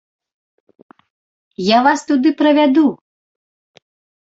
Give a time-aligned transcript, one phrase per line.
[1.75, 2.85] Я вас туды правяду!